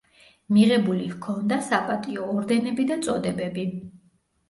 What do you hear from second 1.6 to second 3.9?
საპატიო ორდენები და წოდებები.